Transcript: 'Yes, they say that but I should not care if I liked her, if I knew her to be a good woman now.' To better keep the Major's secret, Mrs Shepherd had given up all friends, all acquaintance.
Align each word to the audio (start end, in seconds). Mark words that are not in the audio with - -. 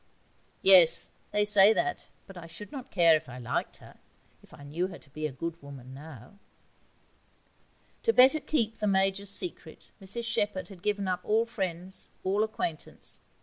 'Yes, 0.63 1.11
they 1.29 1.45
say 1.45 1.73
that 1.73 2.05
but 2.25 2.35
I 2.35 2.47
should 2.47 2.71
not 2.71 2.89
care 2.89 3.15
if 3.15 3.29
I 3.29 3.37
liked 3.37 3.77
her, 3.77 3.99
if 4.41 4.51
I 4.51 4.63
knew 4.63 4.87
her 4.87 4.97
to 4.97 5.09
be 5.11 5.27
a 5.27 5.31
good 5.31 5.61
woman 5.61 5.93
now.' 5.93 6.39
To 8.01 8.11
better 8.11 8.39
keep 8.39 8.79
the 8.79 8.87
Major's 8.87 9.29
secret, 9.29 9.91
Mrs 10.01 10.23
Shepherd 10.25 10.69
had 10.69 10.81
given 10.81 11.07
up 11.07 11.19
all 11.23 11.45
friends, 11.45 12.09
all 12.23 12.43
acquaintance. 12.43 13.19